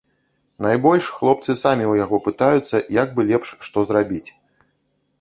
[0.65, 4.27] Найбольш хлопцы самі ў яго пытаюцца, як бы лепш што зрабіць.